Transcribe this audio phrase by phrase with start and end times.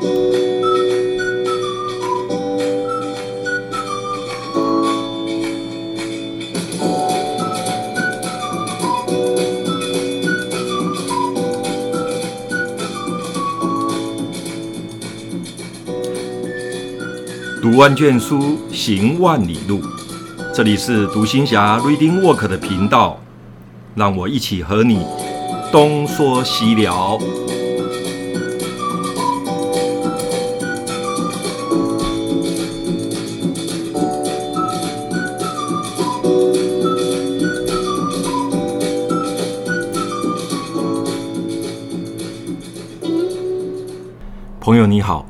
[0.00, 0.06] 读
[17.76, 19.80] 万卷书，行万里路。
[20.54, 23.18] 这里是读行侠 Reading Walk 的频道，
[23.96, 25.04] 让我一起和你
[25.72, 27.18] 东说西聊。
[44.68, 45.24] 朋友你好。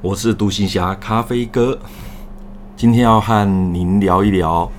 [0.00, 1.78] 我是独行侠咖啡哥，
[2.78, 3.44] 今天要和
[3.74, 4.72] 您聊一聊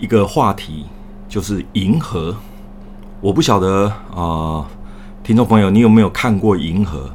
[0.00, 0.86] 一个话题，
[1.28, 2.34] 就是银河。
[3.20, 4.64] 我不晓得啊、
[5.22, 7.10] 听众朋友，你有没有看过银河？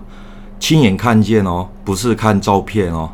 [0.59, 3.09] 亲眼看见哦，不是看照片哦。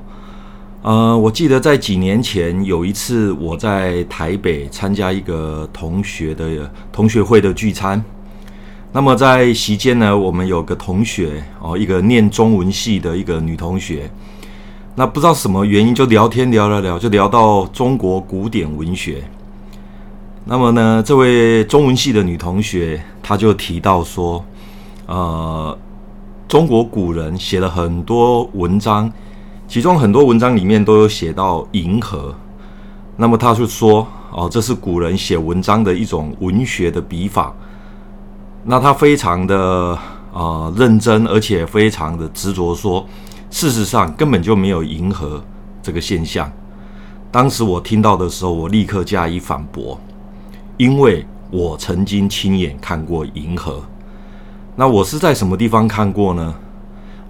[0.82, 8.04] 呃，我记得在几年前有一次，我在台北参加一个同学的同学会的聚餐。
[8.94, 14.12] 那么在席间呢，我们有个同学哦，一个念中文系的一个女同学，
[14.96, 19.24] 那不知道什么原因就聊天聊了聊，就聊到中国古典文学。
[20.44, 24.44] 那么呢，这位中文系的女同学，她就提到说，
[25.06, 25.78] 呃，
[26.50, 29.10] 中国古人写了很多文章，
[29.70, 32.36] 其中很多文章里面都有写到银河。
[33.16, 37.56] 那么她就说，哦，这是古人写文章的一种文学的笔法。
[38.64, 39.98] 那他非常的、
[40.34, 43.06] 呃、认真，而且非常的执着说，
[43.50, 45.44] 事实上根本就没有银河
[45.82, 46.52] 这个现象。
[47.32, 50.00] 当时我听到的时候，我立刻加以反驳，
[50.78, 53.82] 因为我曾经亲眼看过银河。
[54.76, 56.54] 那我是在什么地方看过呢？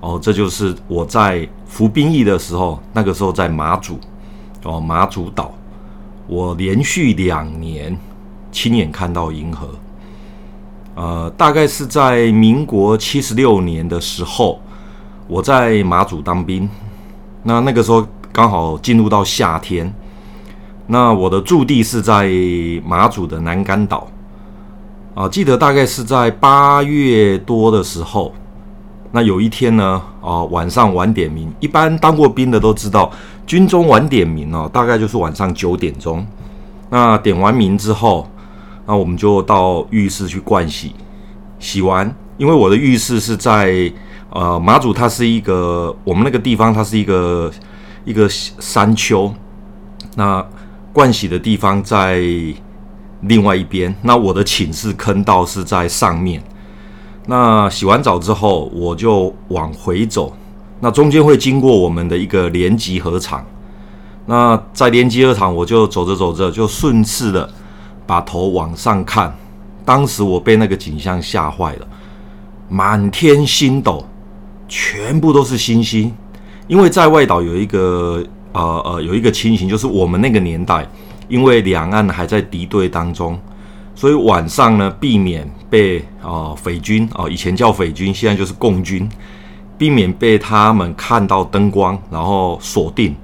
[0.01, 3.99] 哦，这就是我在服兵役的时候，那个时候在马祖
[4.63, 5.53] 哦，马祖岛，
[6.27, 7.97] 我连续两年
[8.51, 9.69] 亲眼看到银河。
[10.93, 14.59] 呃，大概是在民国七十六年的时候，
[15.25, 16.69] 我在马祖当兵。
[17.43, 19.91] 那那个时候刚好进入到夏天，
[20.87, 22.29] 那我的驻地是在
[22.85, 24.05] 马祖的南竿岛。
[25.15, 28.33] 啊、记得大概是在八月多的时候。
[29.11, 33.11] 那有一天呢，啊、晚上晚点名，一般当过兵的都知道，
[33.47, 36.25] 军中晚点名哦，大概就是晚上九点钟。
[36.89, 38.27] 那点完名之后。
[38.91, 40.93] 那我们就到浴室去灌洗，
[41.59, 43.89] 洗完，因为我的浴室是在
[44.31, 47.49] 呃马祖，它是一个我们那个地方，它是一个
[48.03, 49.33] 一个山丘，
[50.17, 50.45] 那
[50.91, 52.21] 灌洗的地方在
[53.21, 56.43] 另外一边，那我的寝室坑道是在上面。
[57.27, 60.35] 那洗完澡之后，我就往回走，
[60.81, 63.45] 那中间会经过我们的一个连集合场，
[64.25, 67.49] 那在连集合场，我就走着走着就顺势的。
[68.11, 69.33] 把头往上看，
[69.85, 71.87] 当时我被那个景象吓坏了，
[72.67, 74.05] 满天星斗，
[74.67, 76.13] 全部都是星星。
[76.67, 78.21] 因为在外岛有一个
[78.51, 80.85] 呃呃有一个情形，就是我们那个年代，
[81.29, 83.39] 因为两岸还在敌对当中，
[83.95, 89.09] 所以晚上呢，避免被啊、匪军啊、以前叫匪军，现在就是共军，
[89.77, 93.15] 避免被他们看到灯光，然后锁定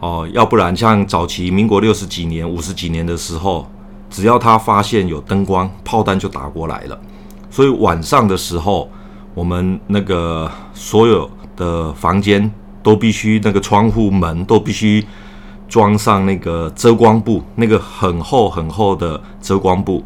[0.00, 3.66] 哦、要不然像早期民国六十几年、五十几年的时候。
[4.10, 7.00] 只要他发现有灯光，炮弹就打过来了。
[7.48, 8.90] 所以晚上的时候，
[9.34, 12.50] 我们那个所有的房间
[12.82, 15.06] 都必须那个窗户门都必须
[15.68, 20.02] 装上那个遮光布，那个很厚很厚的遮光布。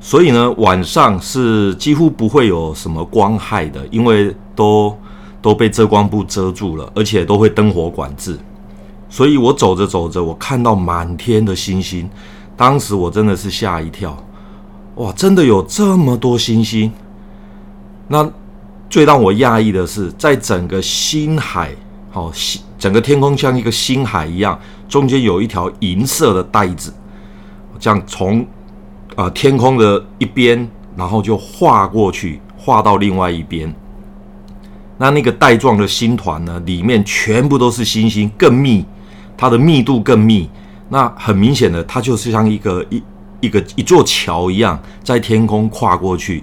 [0.00, 4.96] 所以呢，晚上是几乎不会有什么光害的，因为都
[5.42, 8.38] 都被遮光布遮住了，而且都会灯火管制。
[9.10, 12.08] 所以我走着走着，我看到满天的星星。
[12.58, 14.16] 当时我真的是吓一跳，
[14.96, 15.12] 哇！
[15.12, 16.92] 真的有这么多星星。
[18.08, 18.28] 那
[18.90, 21.70] 最让我讶异的是，在整个星海，
[22.10, 26.92] 好，星整个天空像一个星海一样，中间有一条银色的带子，
[27.78, 28.44] 这样从
[29.14, 33.72] 呃天空的一边，然后就画过去，画到另外一边。
[34.96, 38.84] 那那个带状的星团呢，里面全部都是星星，更密，
[39.36, 40.50] 它的密度更密。
[40.88, 43.02] 那很明显的，它就是像一个一
[43.40, 46.42] 一个一座桥一样，在天空跨过去。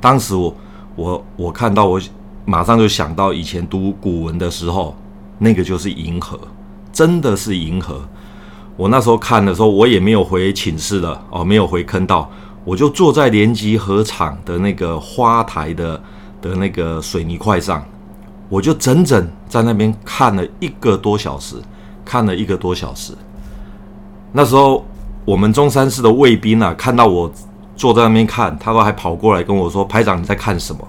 [0.00, 0.56] 当时我
[0.96, 2.00] 我我看到，我
[2.44, 4.96] 马上就想到以前读古文的时候，
[5.38, 6.38] 那个就是银河，
[6.92, 8.00] 真的是银河。
[8.76, 12.28] 我那时候看的时候，我也没有回寝室了哦，没有回坑道，
[12.64, 16.02] 我就坐在连集合场的那个花台的
[16.40, 17.84] 的那个水泥块上，
[18.48, 21.56] 我就整整在那边看了一个多小时，
[22.04, 23.12] 看了一个多小时。
[24.32, 24.84] 那时候
[25.24, 27.30] 我们中山市的卫兵啊，看到我
[27.76, 30.80] 坐在那边看，他都还跑过来跟我说：“排长，你在看什么？”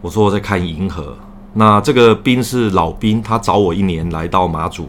[0.00, 1.16] 我说：“我在看银河。”
[1.54, 4.88] 那这个兵是老兵，他早我一年来到马祖，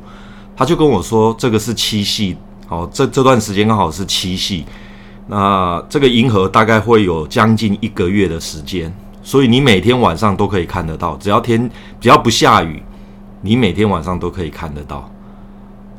[0.56, 2.36] 他就跟我说：“这个是七夕，
[2.68, 4.66] 哦，这这段时间刚好是七夕。”
[5.28, 8.94] 那这个银河大概会有将近一个月的时间，
[9.24, 11.70] 所以你每天晚上都可以看得到，只要天
[12.00, 12.82] 只要不下雨，
[13.42, 15.10] 你每天晚上都可以看得到。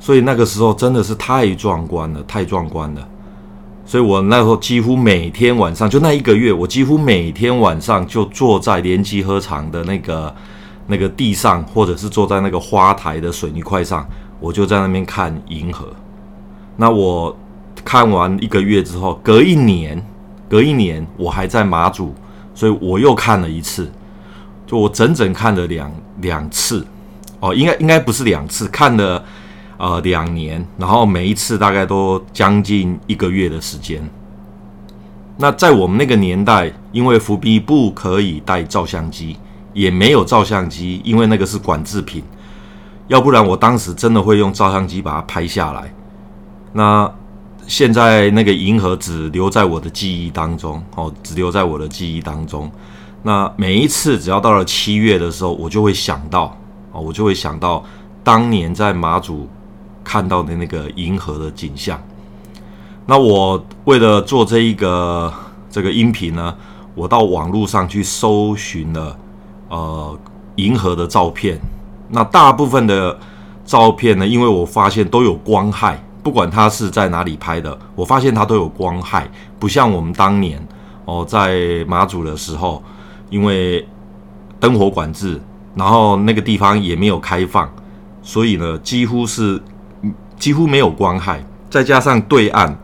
[0.08, 3.08] 所以那个时候真的是太壮观了，太壮观了。
[3.84, 10.34] 所以我那时候几乎每天晚上，就那一个月，我几乎每天晚上就坐在连集合场的那个
[10.86, 14.08] 那个地上，或者是坐在那个花台的水泥块上，
[14.40, 15.86] 我就在那边看银河。
[16.78, 17.36] 那我。
[17.84, 20.04] 看完一个月之后，隔一年，
[20.48, 22.12] 隔一年我还在马祖，
[22.52, 23.90] 所以我又看了一次，
[24.66, 25.90] 就我整整看了两
[26.20, 26.84] 两次，
[27.38, 29.24] 哦，应该应该不是两次，看了
[29.78, 34.06] 呃两年，然后每一次大概都将近一个月的时间。
[35.38, 39.38] 那在我们那个年代，因为伏笔不可以带照相机，
[39.72, 42.22] 也没有照相机，因为那个是管制品，
[43.06, 45.90] 要不然我当时真的会用照相机把它拍下来。
[46.74, 47.10] 那。
[47.66, 52.72] 现在那个银河只留在我的记忆当中，哦，只留在我的记忆当中。
[53.22, 56.56] 那每一次只要到了七月的时候，我就会想到，
[56.92, 57.84] 哦，我就会想到
[58.24, 59.46] 当年在马祖
[60.08, 62.00] 看到的那个银河的景象。
[63.04, 65.30] 那我为了做这一个
[65.70, 66.54] 这个音频呢，
[66.94, 69.14] 我到网络上去搜寻了
[69.68, 70.18] 呃
[70.56, 71.60] 银河的照片。
[72.08, 73.18] 那大部分的
[73.66, 76.02] 照片呢，因为我发现都有光害。
[76.22, 80.60] 不管它是在哪里拍的，我发现它都有光害，不像我们当年
[81.04, 82.82] 哦，在马祖的时候，
[83.30, 83.86] 因为
[84.60, 85.40] 灯火管制，
[85.74, 87.70] 然后那个地方也没有开放，
[88.22, 89.62] 所以呢，几乎是
[90.38, 91.44] 几乎没有光害。
[91.70, 92.78] 再加上对岸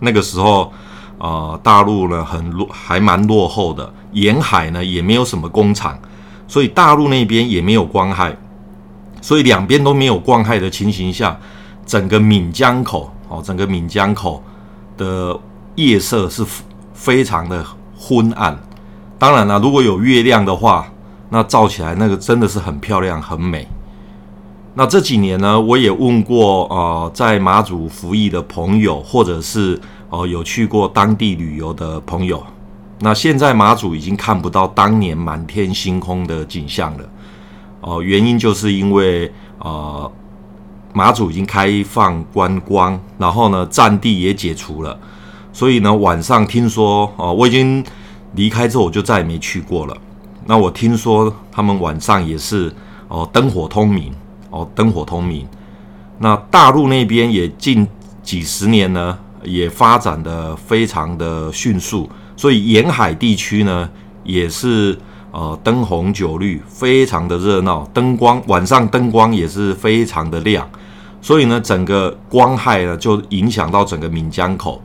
[0.00, 0.72] 那个时候，
[1.18, 5.96] 呃，大陆呢很落，还蛮落后的，沿海呢也没有什么工厂，
[6.48, 8.36] 所以大陆那边也没有光害，
[9.20, 11.38] 所以两边都没有光害的情形下。
[11.86, 14.42] 整个闽江口哦，整个闽江口
[14.96, 15.38] 的
[15.76, 16.44] 夜色是
[16.92, 17.64] 非常的
[17.96, 18.58] 昏暗。
[19.18, 20.86] 当然了，如果有月亮的话，
[21.30, 23.66] 那照起来那个真的是很漂亮、很美。
[24.78, 29.76] 那这几年呢，我也问过呃，在马祖服役的朋友，或者是
[30.08, 32.40] 哦、有去过当地旅游的朋友。
[33.00, 37.04] 那现在马祖已经看不到当年满天星空的景象了。
[37.80, 40.08] 哦、原因就是因为呃。
[40.94, 44.98] 马祖已经开放观光，然后呢，战地也解除了，
[45.52, 47.84] 所以呢，晚上听说哦，我已经
[48.34, 49.96] 离开之后，我就再也没去过了。
[50.46, 52.74] 那我听说他们晚上也是
[53.08, 54.12] 哦，灯火通明
[54.58, 55.46] 哦，灯火通明。
[56.18, 57.86] 那大陆那边也近
[58.22, 63.88] 几十年呢，也发展的非常的迅速，所以沿海地区呢，
[64.24, 64.98] 也是
[65.30, 70.68] 呃灯红酒绿，非常的热闹，灯光晚上灯光也是非常的亮。
[71.20, 74.82] 所以呢，整个光害呢就影响到整个闽江口。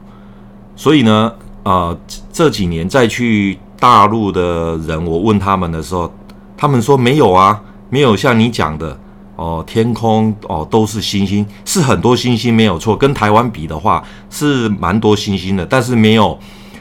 [0.75, 1.31] 所以呢，
[1.63, 1.97] 呃，
[2.31, 6.11] 这几年再去大陆的人，我问他们的时候，
[6.55, 8.99] 他们说没有啊，没有像你讲的
[9.43, 12.95] 哦、天空哦、都是星星，是很多星星没有错。
[12.95, 16.39] 跟台湾比的话，是蛮多星星的，但是没有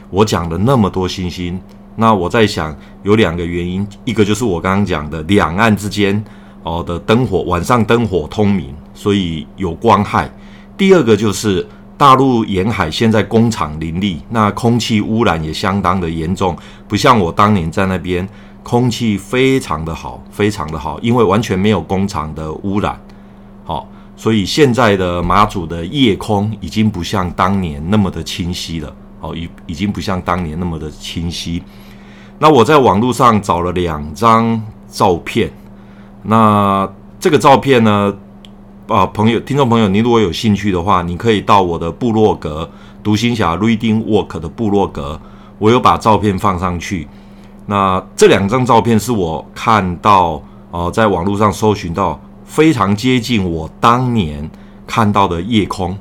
[0.09, 1.59] 我讲的那么多星星。
[1.97, 6.23] 那我在想，有两个原因，一个就是我刚刚讲的两岸之间
[6.63, 8.73] 哦、的灯火，晚上灯火通明。
[8.93, 10.31] 所以有光害。
[10.77, 11.67] 第二个就是
[11.97, 16.55] 大陆沿海现在工厂林立，那空气污染也相当的严重，
[16.87, 18.27] 不像我当年在那边，
[18.63, 22.99] 空气非常的好，非常的好，因为完全没有工厂的污染。
[23.65, 28.95] 好，所以现在的马祖的夜空已经不像当年那么的清晰了。
[29.19, 31.61] 哦，已已经不像当年那么的清晰。
[32.39, 35.49] 那我在网络上找了两张照片，
[36.23, 36.89] 那
[37.19, 38.13] 这个照片呢？
[38.87, 42.69] 啊，朋友、听众朋友，你如果有兴趣的话，你可以到我的部落格
[43.01, 45.17] “独行侠 Reading Walk” 的部落格，
[45.57, 47.07] 我有把照片放上去。
[47.65, 50.41] 那这两张照片是我看到
[50.71, 54.49] 哦、呃，在网络上搜寻到非常接近我当年
[54.85, 55.97] 看到的夜空，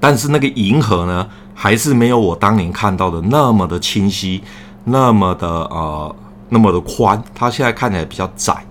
[0.00, 4.42] 但是那个银河呢，还是没有我当年看到的那么的清晰，
[4.84, 6.16] 那么的呃，
[6.48, 7.22] 那么的宽。
[7.34, 8.66] 它现在看起来比较窄，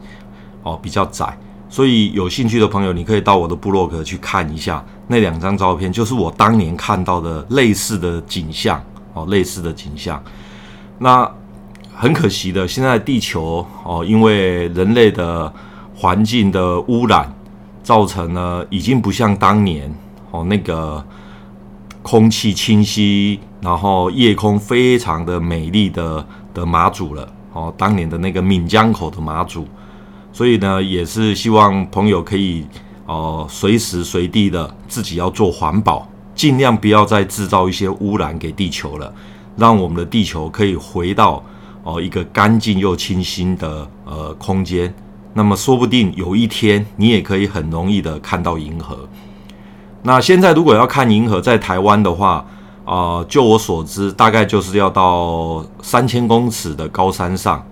[0.63, 1.37] 哦，比较窄。
[1.69, 8.79] 所以有兴趣的朋友，你可以到我的部落格去看一下那两张照片，就是我当年看到的类似的景象
[9.13, 10.21] 哦，类似的景象。
[10.99, 11.27] 那
[11.95, 15.51] 很可惜的，现在地球哦，因为人类的
[15.95, 17.31] 环境的污染，
[17.81, 19.93] 造成了已经不像当年
[20.31, 21.03] 哦那个
[22.01, 29.67] 空气清晰，然后夜空非常的美丽的的马祖了哦，当年的那个闽江口的马祖，
[30.31, 32.65] 所以呢，也是希望朋友可以
[33.05, 39.13] 哦随时随地的自己要做环保，尽量不要再制造一些污染给地球了。
[39.55, 41.41] 让我们的地球可以回到
[41.83, 44.93] 哦一个干净又清新的呃空间，
[45.33, 49.07] 那么说不定有一天你也可以很容易的看到银河。
[50.01, 52.45] 那现在如果要看银河，在台湾的话，
[52.85, 57.65] 啊、呃，就我所知，大概就是要到三千公尺的高山上。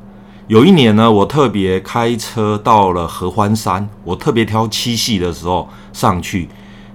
[0.47, 6.49] 有一年呢，我特别开车到了合欢山，我特别挑七夕的时候上去，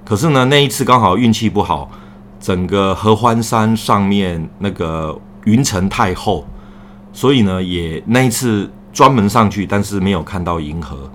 [0.05, 1.91] 可是呢，那一次刚好运气不好。
[2.39, 6.47] 整个合欢山上面那个云层太厚，
[7.17, 11.11] 所以呢，也那一次专门上去，但是没有看到银河。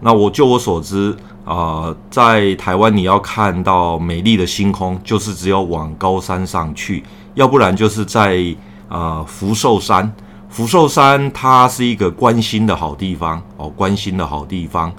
[0.00, 7.02] 那我就我所知啊、在台湾你要看到美丽的星空，就是只有往高山上去，
[7.34, 8.54] 要不然就是在、
[8.90, 10.12] 呃、福寿山。
[10.50, 14.92] 福寿山它是一个观星的好地方哦，观星的好地方。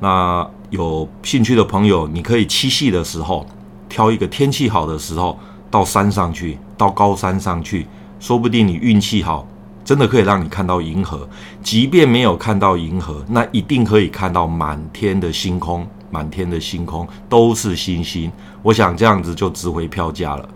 [0.00, 3.46] 那有兴趣的朋友，你可以七夕的时候。
[3.90, 5.38] 挑一个天气好的时候
[5.70, 7.86] 到山上去，到高山上去，
[8.18, 9.46] 说不定你运气好，
[9.84, 11.28] 真的可以让你看到银河。
[11.62, 18.30] 即便没有看到银河，那一定可以看到满天的星空，满天的星空都是星星。
[18.62, 20.48] 我想这样子就值回票价了。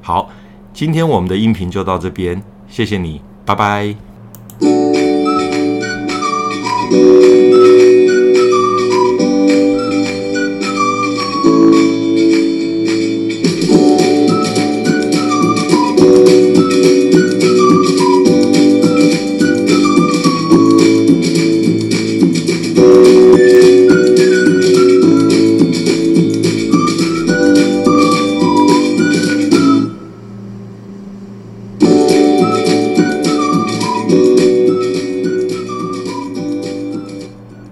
[0.00, 0.28] 好，
[0.72, 3.94] 今天我们的音频就到这边，谢谢你，拜拜。